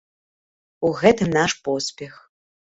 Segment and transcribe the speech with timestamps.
[0.89, 2.13] У гэтым наш поспех.